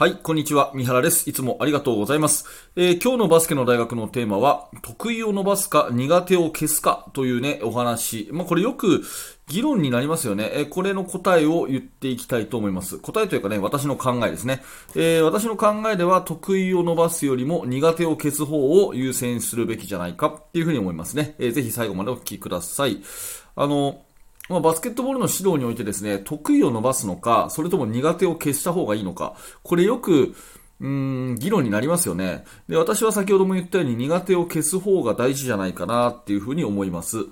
[0.00, 0.72] はい、こんにちは。
[0.74, 1.28] 三原です。
[1.28, 2.46] いつもありがとうございます。
[2.74, 8.30] えー、今日のバスケの大学のテーマは、得意を伸ばすか、苦手を消すかというね、お話。
[8.32, 9.02] まあ、これよく
[9.46, 10.52] 議論になりますよね。
[10.54, 12.96] えー、これの答えを言っていきたいと思います。
[12.96, 14.62] 答えというかね、私の考えですね。
[14.94, 21.34] えー、私の考えでは、得意を伸ばすよりも苦手を消す方を優先するべきじゃないかっていうふうに思いますね。
[21.38, 23.02] えー、ぜひ最後までお聞きください。
[23.54, 24.00] あの、
[24.50, 30.34] まあ、バスケットボールの指導においてですね、得意を伸ばすのか、それとも苦手を消した方がいいのか、これよく、
[30.80, 32.44] うん、議論になりますよね。
[32.68, 37.26] で、私は先ほども言ったように苦手を消す方が大事じゃないかなっていうふうに思います。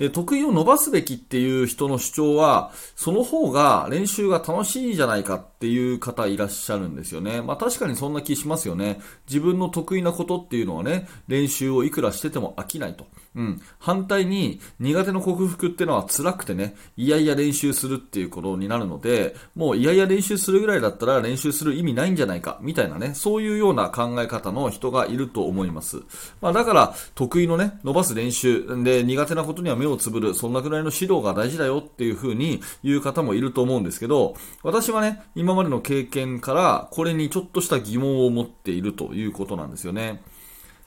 [0.00, 7.42] で、得意を伸ばすべきっていう人の主張は、その方が練習が楽しいじゃないかっていう方いらっしゃるんですよね。
[7.42, 8.98] まあ確かにそんな気しますよね。
[9.28, 13.04] 自分の得意なことっていうのはね、練習をいくらしてても飽きないと。
[13.36, 13.60] うん。
[13.78, 25.98] 反対に苦手の克服っていうのは辛くてね、いやいや練習するっていうことになるので、もういやいや練習するぐらいだったら練習する意味ないんじゃないか、みたいなね、そういうような考え方の人がいると思います。
[26.40, 40.22] まあだから得意のね、伸ばす練習で苦手なことには目ををつぶる、そんなくらいの指導が大事だよっていう風に言う方もいると思うんですけど、私はね、今までの経験からこれにちょっとした疑問を持っているということなんですよね。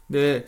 [0.10, 0.48] で、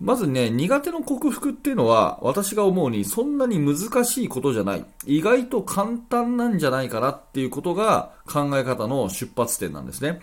[0.00, 4.84] まずね、苦手の克服っていうのは、私が思うにそんなに難しいことじゃない。
[5.06, 10.20] 意外と簡単なんじゃないかなっていうことが考え方の出発点なんですね。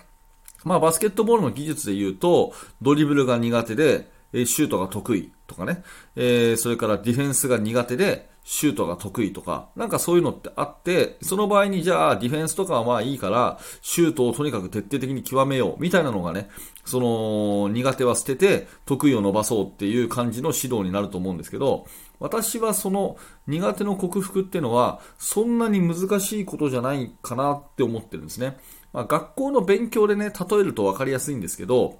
[0.65, 5.83] まあ、バスケットボールの技術で言うと、ドリブルが苦手で、シュートが得意とかね、
[6.15, 16.49] えー、それからディフェンスが苦手で、シュートが得意とか、なんかそういうのってあって、その場合にじゃあディフェンスとかはまあいいから、シュートをとにかく徹底的に極めよう、みたいなのがね、
[16.83, 21.85] その苦手は捨てて得意を伸ばそうっていう感じの指導になると思うんですけど、
[22.19, 28.57] 私はその苦手の克服っていうのは、そんなに難しいことじゃないかなって思ってるんですね。
[28.93, 31.99] まあ、学校の勉強でね、例えると分かりやすいんですけど、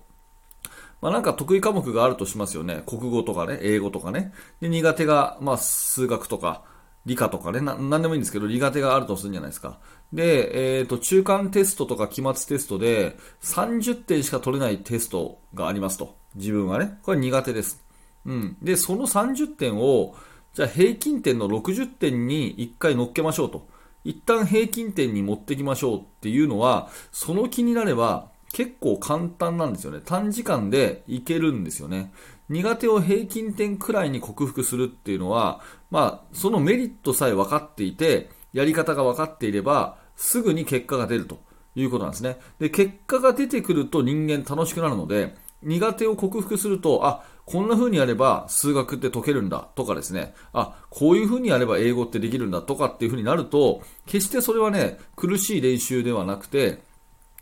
[1.02, 2.84] まあ、なんか得意科目があるとしますよね。
[2.86, 4.34] 国語とかね、英語とかね。
[4.60, 6.64] で、苦手が、まあ、数学とか、
[7.06, 9.80] 理科とかね、な、んでもいいんですけど、苦手があるとするんじゃないですか。
[10.12, 16.18] で、えっ、ー、と、中間テストとか期末テストで、30点しか取れないテストがありますと。
[16.36, 17.00] 自分はね。
[17.04, 17.84] これ苦手です。
[18.26, 18.58] うん。
[18.62, 20.16] で、その30点を、
[20.54, 23.68] じゃあ平均点の60点に1回乗っけましょうと。
[24.04, 30.02] 一旦平均点に持ってきましょうっていうのは、その気になれば、結構簡単なんですよね。
[30.04, 32.12] 短時間でいけるんですよね。
[32.50, 35.62] 苦手を平均点くらいに克服するっていうのは、
[35.92, 41.40] まあ、そのメリットさえ分かっていて、やり方が分かっていれば、すぐに結果が出ると
[41.76, 42.40] いうことなんですね。
[42.60, 56.82] で、結果が出てくると人間楽しくなるので、苦手を克服すると、あ、こんな風にやれば数学って解けるんだとかですね、あ、こういう風にやれば英語ってできるんだとかっていう風になると、決してそれはね、苦しい練習ではなくて、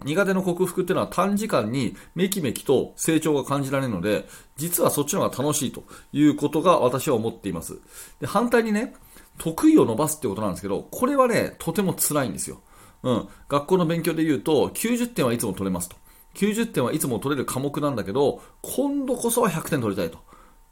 [0.06, 7.80] 苦手の克服っていうのは短時間にめきめきと成長が感じられるので、実はそっちの方が楽しいということが私は思っています。
[8.19, 8.94] で反対にね、
[9.38, 12.62] 得意を伸ばすってことなんですけど、これはね、とても辛いんですよ。
[13.03, 13.28] うん。
[13.47, 15.96] 学校の勉強で言うと、90点はいつも取れますと。
[16.35, 20.19] 90点はいつも取れる科目なんだけど、今度こそは100点取りたいと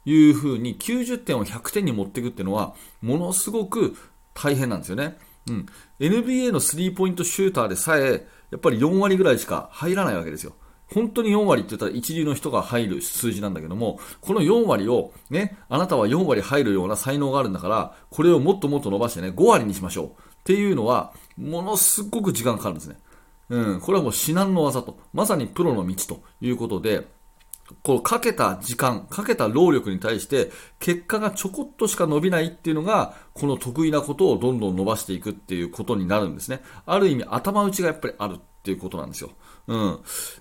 [0.04, 3.96] いうふうに、90点を100点に持っていくっていうのは、ものすごく
[4.34, 5.18] 大変なんですよね。
[5.48, 5.66] うん。
[6.00, 10.52] NBA のスリーポイントシューターでさえ、やっぱり4割ぐらいしか入らないわけですよ。
[10.92, 20.06] 本当に4割って言ったら一流の人が入る数字なんだけども、この4割をね、あなたは4割入るような才能があるんだから、これをもっともっと伸ばしてね、5割にしましょう。
[20.06, 20.10] っ
[20.44, 22.98] ていうのは、ものすごく時間かかるんですね。
[23.48, 27.08] うん、これはもう至難の技と、まさにプロの道ということで、
[27.82, 36.62] こうかけた時間、かけた労力に対して結果がちょこっとしか伸びないっていうのが、この得意なことをどんどん伸ばしていくっていうことになるんですね。
[36.84, 39.30] ある意味頭打ちがやっぱりあるっていうことなんですよ。
[39.68, 39.98] うん。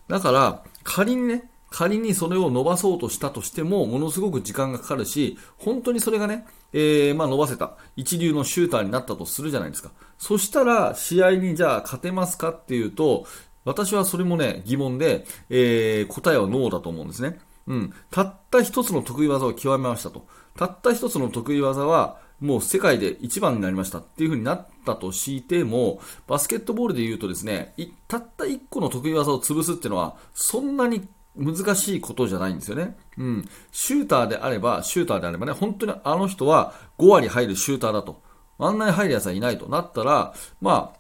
[0.08, 7.76] だから、仮にね、仮にそれを伸ばそうとしたとしても、ものすごく時間がかかるし、本当にそれがね、えー、まあ伸ばせた。
[7.96, 9.92] 一流のシューターになったとするじゃないですか。
[10.18, 13.26] そしたら、試合にじゃあ勝てますかっていうと、
[13.66, 17.40] 私はそれもね、疑問で、えー、答えはノーだと思うんですね。
[17.68, 17.94] うん。
[18.12, 20.28] たった一つの得意技を極めましたと。
[20.56, 27.74] たった一つの得意技は、もう世界で一番になりましたっていう風になったとしても、バスケットボールで言うとですね、
[28.08, 32.98] たった一個の得意技を潰すっていうのは、そんなに難しいことじゃないんですよね。
[33.18, 33.50] うん。
[33.72, 38.22] シューターであれば、シューターであればね、本当にあの人は5割入るシューターだと。
[38.58, 41.00] あんなに入る奴はいないとなったら、まあ、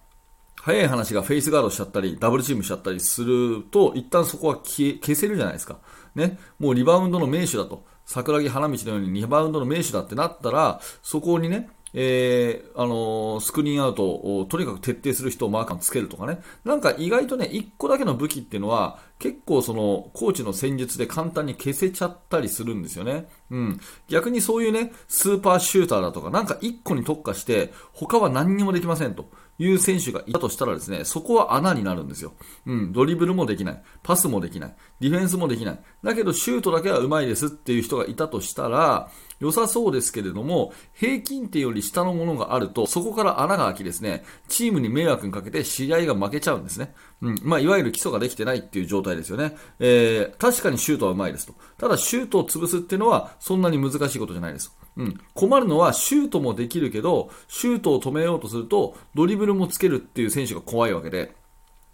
[0.65, 5.77] 早い話がフェイスガードしちゃったり、ダブルチームしちゃったりすると、一旦そこは消せるじゃないですか。
[6.15, 6.39] ね。
[6.57, 7.85] もうリバウンドの名手だと。
[8.03, 16.41] 桜木花道のようにリバウンドの名手だってなったら、そこにね、えー、あのー、スクリーンアウトをとにかく徹底する人をマーカーにつけるとかね。
[16.65, 23.29] なんか意外とね、1個だけの武器っていうのは、結構その、コーチの戦術で簡単に消せちゃったりするんですよね。
[23.49, 23.79] うん。
[24.09, 29.29] 逆にそういうね、スーパーシューターだとか、なんか1個に特化して、他は何にもできませんと。
[29.57, 32.33] いう選手がいたとしたらですね、そこは穴になるんですよ。
[32.65, 35.79] うん、ドリブルもできない、パスもできない、ディフェンスもできない。
[36.03, 39.09] だけどシュートだけは上手いですっていう人がいたとしたら、
[39.39, 46.93] 良さそうですけれども、平均点より下のものがあると、そこから穴が開きですね、チームに迷惑にかけて試合が負けちゃうんですね。
[47.21, 47.39] うん。
[47.43, 49.55] まあ、いわゆる基礎ができてないっていう状態ですよね。
[49.79, 51.53] えー、確かにシュートは上手いですと。
[51.77, 54.75] ただ、シュートを潰すっていうのは、そんなに難しいことじゃないです。
[54.97, 55.19] うん。
[55.33, 61.35] 困るのは、シュートもできるけど、シュートを止めようとすると、ドリブルもつけるっていう選手が怖いわけで、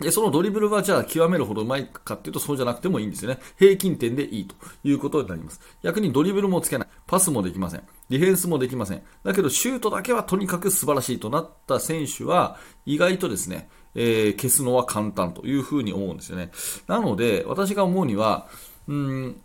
[0.02, 3.40] で、そのドリブルはじゃあ極めるほどうまいかっていうとそうじゃなくてもいいんですよね。
[3.58, 5.62] 平均点でいいということになります。
[5.84, 6.88] 逆にドリブルもつけない。
[7.08, 7.84] パスもできません。
[8.10, 9.04] ディフェンスもできません。
[9.24, 16.52] だけどシュートだけはとにかく素晴らしいとなった選手は意外とですね、えー、消すのは簡単というふうに思うんですよね。
[16.88, 18.48] なので、私が思うには、
[18.88, 19.42] うん、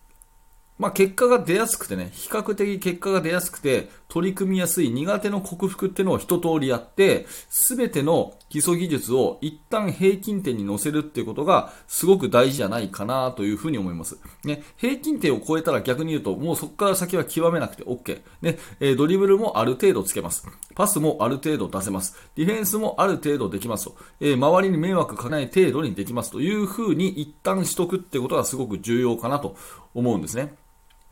[0.79, 14.19] まあ、結果が出やすくてね、比較的結果が出やすくて、取り組みやすい苦手の克服ってのを一通りやって、すべての基礎技術を一旦平均点に乗せるっていうことがすごく大事じゃないかなというふうに思います。
[14.45, 18.23] ね、平均点を超えたら逆に言うと、もうそこから先は極めなくて OK。
[18.43, 20.47] ね、え、ドリブルもある程度つけます。
[20.75, 22.17] パスもある程度出せます。
[22.37, 23.97] ディフェンスもある程度できますと。
[24.21, 29.57] えー、周りに迷惑かけない程度にできますというふうに一旦しとくってことがすごく重要かなと
[29.95, 30.55] 思うんですね。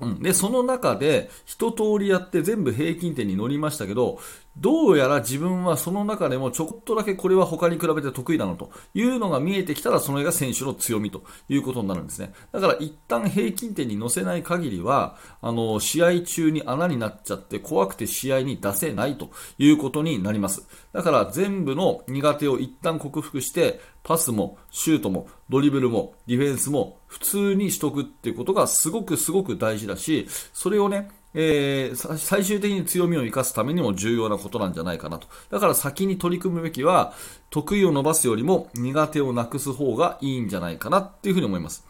[0.01, 4.19] うん、で、その中で一通りやって全部平均点に乗りましたけど、
[4.57, 12.33] どうやら自分はその中でもちょこっとだけこれは他に比べて得意なのというのが見えてきたらそれが選手の強みということになるんですね。
[12.53, 20.67] だから一旦平均点に乗せない限りは、あの、試合中に穴になっちゃって怖くて試合に出せないということになります。
[20.93, 35.27] だから全部の苦手を一旦克服して、パスもシュートもドリブルもディフェンスも普通にしとくっていうことがすごくすごく大事だし、それをね、えー、最終的に強みを生かすためにも重要なことなんじゃないかなと。
[35.51, 37.13] だから先に取り組むべきは、
[37.51, 41.85] 得意を伸ばすよりも苦手をなくす方がいいんじゃないかなっていうふうに思います。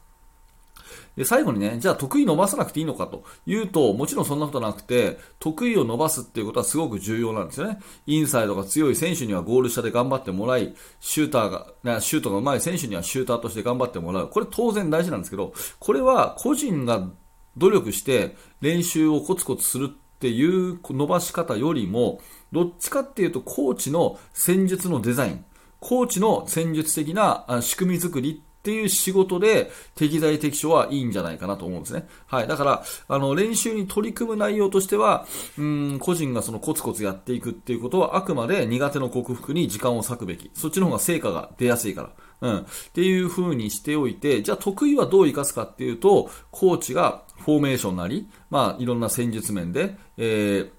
[1.17, 7.79] で、最後にね、じゃあ得意伸ばさなくていいのかというと、もちろんそんなことなくて、得意を伸ばすっていうことはすごく重要なんですよね。
[8.07, 14.29] インサイドが強い選手にはゴール下で頑張ってもらい、シューターが、シュートが上手い選手にはシューターとして頑張ってもらう。
[14.29, 17.09] これ当然大事なんですけど、これは個人が
[17.57, 22.21] 努力して練習をコツコツするっていう伸ばし方よりも、
[22.53, 25.45] どっちかっていうとコーチの戦術のデザイン、
[25.81, 32.09] コーチの戦術的な仕組み作りっていう仕事で適材適所はいいんじゃないかなと思うんですね。
[32.27, 32.49] はい。
[32.49, 35.27] だから、あの、練習に取り組む内容としては、
[35.59, 40.51] うん、個人がそのコツコツやっていくっていうことはあくまで苦手の克服に時間を割くべき。
[40.55, 42.11] そっちの方が成果が出やすいか
[42.41, 42.49] ら。
[42.49, 42.59] うん。
[42.61, 42.65] っ
[42.95, 50.71] ていう風にしておいて、じゃあ得意はどう活かすかっていうと、コーチがフォーメーションなり、まあ、いろんな戦術面で、えー、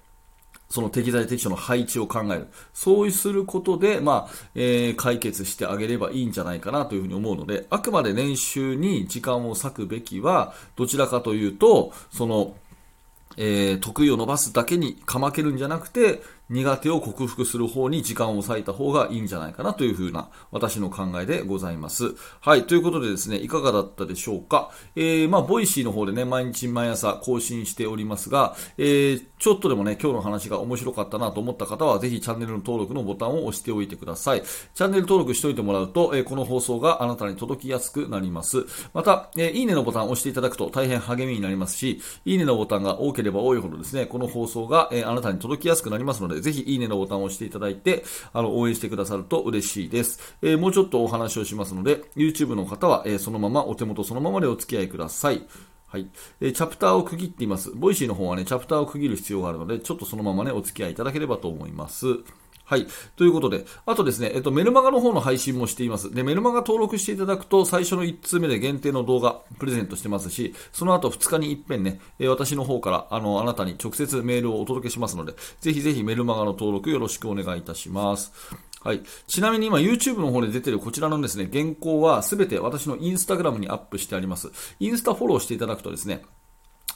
[0.68, 2.48] その適材適所の配置を考える。
[2.74, 12.56] そうすることで、まあ、えー、解決してあげればいいんじゃないかなというふうに思うので、あくまで練習に時間を割くべきは、どちらかというと、その、
[13.36, 22.14] えー、得意を伸ばすだけにかまけるんじゃなくて、苦手を克服する方に時間を割いた方がいいんじゃないかなというふうな私の考えでございます。
[22.40, 22.66] はい。
[22.66, 24.70] ということでですね、いかがだったでしょうか？
[24.94, 34.42] えー、まあ、 Voicy の方でね、毎日毎朝更新しておりますが、えー、ちょっとでもね、今日の話が面白かったなと思った方は、ぜひチャンネルの登録のボタンを押しておいてください。
[34.42, 38.66] チャンネル登録しておいてもらうと、えー、この放送があなたに届きやすくなります。
[38.94, 50.36] また、えー、いいねのボタンを押していただくと大変励みになりますし、いいねのボタンが多ければ多いほどですね、この放送が、えー、あなたに届きやすくなりますので、ぜひいいねのボタンを押していただいて、あの、応援してくださると嬉しいです。
[50.42, 55.46] えー、もうちょっとお話をしますので、YouTube の方は、えー、そのまま、お手元そのままでお付き合いください。
[55.88, 56.08] はい。
[56.40, 57.70] えー、チャプターを区切っています。
[57.70, 62.06] Voicy の方はね、チャプターを区切る必要があるので、ちょっとそのままね、お付き合いいただければと思います。
[62.68, 62.88] はい。
[63.14, 66.12] ということで、あとですね、えっと、メルマガの方の配信もしています。
[66.12, 78.32] で、メルマガ登録していただくと、最初の1通目で限定の動画、プレゼントしてますし、その後2日に一遍ね、え私の方から、あの、あなたに直接メールをお届けしますので、ぜひぜひメルマガの登録よろしくお願いいたします。
[78.82, 79.02] はい。
[79.28, 84.50] ちなみに今 YouTube の方で出てるこちらのですね、原稿はすべて私のインスタグラムにアップしてあります。
[84.80, 86.22] インスタフォローしていただくとですね、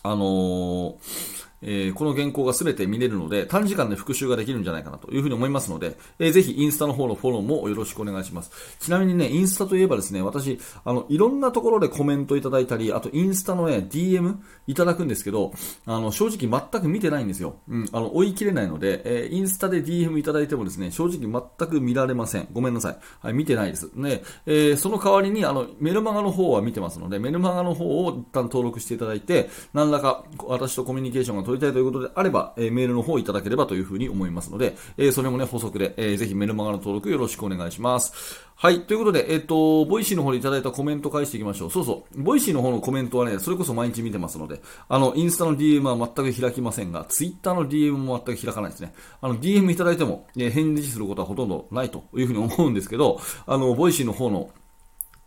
[0.02, 8.50] あのーえー、この原稿が全て見れるので、短時間で復習ができるんじゃないかなというふうに思いますので、えー、ぜひインスタの方のフォローもよろしくお願いします。
[8.79, 14.37] ちなみにね、インスタといえばですね、私、あの、いろんなところでコメントいただいたり、あとインスタのね、DM
[14.67, 15.52] いただくんですけど、
[15.87, 17.57] あの、正直全く見てないんですよ。
[17.69, 21.21] うん、あの、追い切れないので、えー、インスタで DM いただいてもですね、正直
[21.59, 22.49] 全く見られません。
[22.52, 22.99] ごめんなさい。
[23.21, 23.90] はい、見てないです。
[23.95, 38.49] ね、えー、その代わりに、あの、メルマガの方は見てますので、メルマガの方を一旦登録していただいて、何らか私とコミュニケーションが取りたいということであれば、えー、メールの方をいただければというふうに思いますので、えー、それもね、補足で、えー、ぜひメルマガの登録よろしくお願いします。
[38.54, 38.83] はい。
[38.83, 41.71] ということで、えっ、と、 Voicy の方でいただいたコメント返していきましょう。
[41.71, 42.23] そうそう。
[42.23, 48.92] Voicy の方のコメントはね、それこそ毎日見てますので、あの、インスタの DM は全く開きませんが、ツイッターの DM も全く開かないですね。
[49.23, 54.50] あの、DM いただいても、え返事することはほとんどないというふうに思うんですけど、あの、 Voicy の方の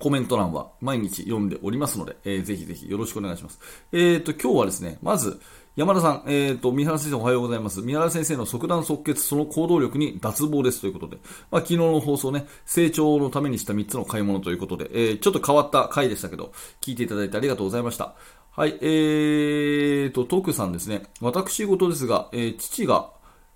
[0.03, 3.59] コメント欄は毎日読んでおりますので、えー、ぜひぜひよろしくお願いします。
[3.93, 5.39] えっ、と、今日はですね、まず、
[5.75, 7.81] 山田さん、えっ、ー、と、三原先生おはようございます。
[7.81, 11.17] 三原先生の即断即決、その行動力に脱帽ですということで、
[11.49, 18.13] まあ、昨日の放送ね、成長のためにした3つの買い物ということで、えー、ちょっと変わった回でしたけど、聞いていただいてありがとうございました。
[18.51, 21.07] はい、えーと、トークさんですね。
[21.21, 23.09] 私事ですが、えー、父が、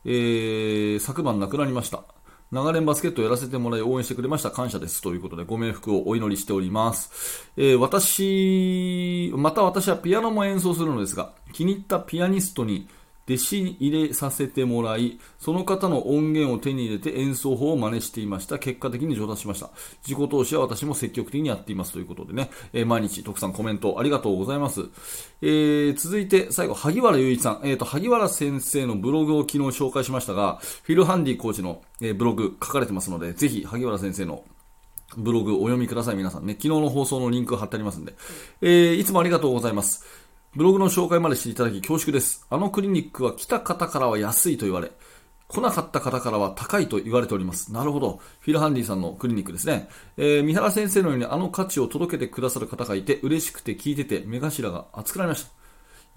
[0.04, 2.04] えー、昨晩亡くなりました。
[2.50, 4.52] 長年バスケットをやらせてもらい応援してくれました。
[4.52, 5.02] 感謝です。
[5.02, 7.50] ということで、ご冥福をお祈りしております。
[7.58, 12.88] えー、私、また私はピアノも演奏するのですが、気に入ったピアニストに
[13.28, 18.60] 弟子入れさせてもらい、その方の音源を手に入れて演奏法を真似していました。
[18.60, 19.72] 結果的に上達しました。
[20.08, 24.82] 自己投資は私も積極的にやっていますということでね、えー、毎日、徳さんコメントありがとうございます。
[25.42, 27.62] えー、続いて、最後、萩原雄一さん。
[27.64, 34.46] えっ、ー、と、萩原先生のブログを昨日紹介しましたが、フィル・ハンディコーチの、え、ブログ書かれてますので、ぜひ、萩原先生の
[35.16, 36.54] ブログお読みください、皆さんね。
[36.54, 38.14] 昨日の放送のリンク貼ってありますんで。
[38.62, 40.04] えー、いつもありがとうございます。
[40.56, 42.46] ブログの紹介までしていただき恐縮です。
[42.50, 44.92] あのクリニックは来た方からは安いと言われ、
[45.48, 47.72] 来なかった方からは高いと言われております。
[47.72, 48.20] なるほど。
[48.40, 49.88] フィル・ハンディさんのクリニックですね。
[50.18, 55.57] えー、三原先生のようにあの価値を届けてくださる方がいて、嬉しくて聞いてて、目頭が熱くなりました。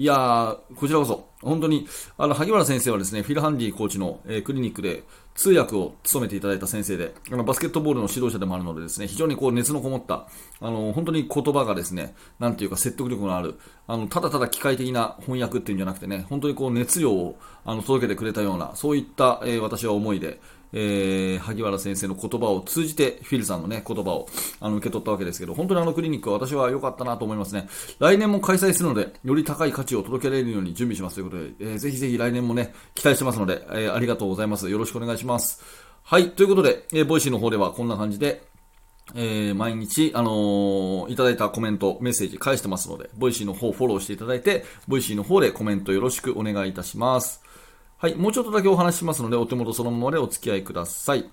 [0.00, 5.04] いやー、こちらこそ、本当に、あの、萩原先生はですね、フィル・ハンディコーチの、えー、クリニックで
[5.34, 10.26] 通訳を務めていただいた先生で、あの、バスケットボールの指導者でもあるのでですね、非常にこう、熱のこもった、
[10.62, 20.40] あの、本当に言葉がですね、なんていうか説得力のある、あの、ただただ機械的な翻訳っていうんじゃなくてね、本当にこう、熱量を、あの、届けてくれたような、そういった、えー、私は思いで、
[20.72, 24.28] えー、萩原先生の言葉を通じて、フィルさんのね、言葉を、
[24.60, 27.68] あの、受け取ったわけですけど、本当にあのクリニックは私は良かったなと思いますね。
[27.98, 34.70] 来年も開催するので、より高い価値を届けられるように準備しますということで、えー、ぜひぜひ来年もね、期待してますので、えー、ありがとうございます。
[34.70, 35.62] よろしくお願いします。
[36.02, 38.42] はい、ということで、えー、 Voicy の方ではこんな感じで、
[39.14, 47.42] えー、毎日、あのー、いただいたコメント、メッセージ返してますので、 Voicy の方フォローしていただいて、 Voicy の方でコメントよろしくお願いいたします。
[48.00, 51.28] はい、もうちょっとだけお話ししますので、お手元そのままでお付き合いください。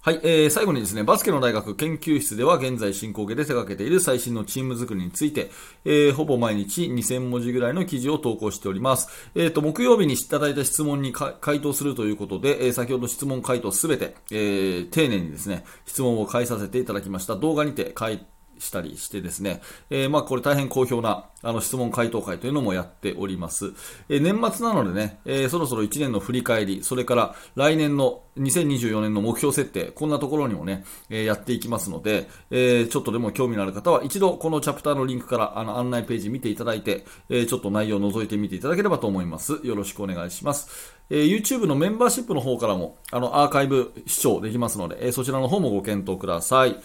[0.00, 5.52] はい、えー、最後にですね、バスケの大学研究室では現在進行形で手掛けている最新のチーム作りについて、
[5.84, 9.30] えー、ほぼ毎日2000文字ぐらいの記事を投稿しております。
[9.36, 17.36] えっ、ー、と、木曜日にいただいた質問に回答するということで、えー、先ほど質問回答すべて、えー、丁寧にですね、質問を返させていただきました。
[17.36, 18.26] 動画にて回
[18.58, 19.60] したりしてですね、
[19.90, 23.72] えー、まあこれ大変好評なあの質問回答会というのもやっております。
[24.08, 39.60] えー、年末なのでね、えー、そろそろ1年の振り返り、それから来年の2024年の目標設定、こんなところにもね、えやっていきますので、えちょっとでも興味のある方は一度このチャプターのリンクからあの案内ページ見ていただいて、えちょっと内容を覗いてみていただければと思います。
[39.62, 40.96] よろしくお願いします。
[41.10, 46.76] え YouTube のメンバーシップの方からもあのアーカイブ視聴できますので、えそちらの方もご検討ください。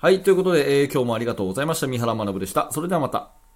[0.00, 1.88] はい、ということで、えー、今日もありがとうございました。
[1.88, 2.70] 三原学でした。
[2.70, 3.47] それではまた。